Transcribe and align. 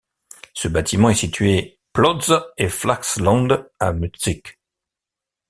Ce 0.55 0.67
bâtiment 0.67 1.11
est 1.11 1.13
situé 1.13 1.79
Plotze-et-Flachsland 1.93 3.69
à 3.79 3.93
Mussig. 3.93 4.41